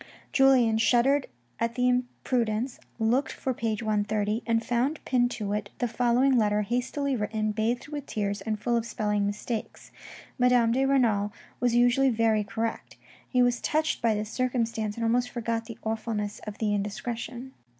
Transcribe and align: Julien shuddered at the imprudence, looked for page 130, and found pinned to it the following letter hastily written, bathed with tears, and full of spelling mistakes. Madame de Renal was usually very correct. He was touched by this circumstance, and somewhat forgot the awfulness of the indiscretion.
Julien 0.33 0.79
shuddered 0.79 1.27
at 1.59 1.75
the 1.75 1.87
imprudence, 1.87 2.79
looked 2.97 3.31
for 3.31 3.53
page 3.53 3.83
130, 3.83 4.41
and 4.47 4.65
found 4.65 4.99
pinned 5.05 5.29
to 5.29 5.53
it 5.53 5.69
the 5.77 5.87
following 5.87 6.39
letter 6.39 6.63
hastily 6.63 7.15
written, 7.15 7.51
bathed 7.51 7.87
with 7.89 8.07
tears, 8.07 8.41
and 8.41 8.59
full 8.59 8.75
of 8.75 8.83
spelling 8.83 9.27
mistakes. 9.27 9.91
Madame 10.39 10.71
de 10.71 10.85
Renal 10.85 11.31
was 11.59 11.75
usually 11.75 12.09
very 12.09 12.43
correct. 12.43 12.97
He 13.29 13.43
was 13.43 13.61
touched 13.61 14.01
by 14.01 14.15
this 14.15 14.31
circumstance, 14.31 14.95
and 14.97 15.03
somewhat 15.05 15.25
forgot 15.27 15.65
the 15.65 15.77
awfulness 15.83 16.39
of 16.47 16.57
the 16.57 16.73
indiscretion. 16.73 17.53